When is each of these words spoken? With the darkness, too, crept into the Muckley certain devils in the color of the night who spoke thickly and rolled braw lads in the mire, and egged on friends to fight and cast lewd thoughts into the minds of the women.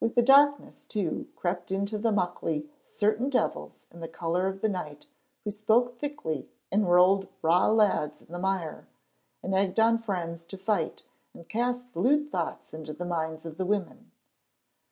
With 0.00 0.14
the 0.14 0.22
darkness, 0.22 0.86
too, 0.86 1.28
crept 1.36 1.70
into 1.70 1.98
the 1.98 2.12
Muckley 2.12 2.70
certain 2.82 3.28
devils 3.28 3.84
in 3.92 4.00
the 4.00 4.08
color 4.08 4.46
of 4.46 4.62
the 4.62 4.70
night 4.70 5.04
who 5.44 5.50
spoke 5.50 5.98
thickly 5.98 6.48
and 6.72 6.90
rolled 6.90 7.28
braw 7.42 7.66
lads 7.66 8.22
in 8.22 8.28
the 8.32 8.38
mire, 8.38 8.88
and 9.42 9.54
egged 9.54 9.78
on 9.78 9.98
friends 10.00 10.46
to 10.46 10.56
fight 10.56 11.06
and 11.34 11.46
cast 11.46 11.94
lewd 11.94 12.32
thoughts 12.32 12.72
into 12.72 12.94
the 12.94 13.04
minds 13.04 13.44
of 13.44 13.58
the 13.58 13.66
women. 13.66 14.12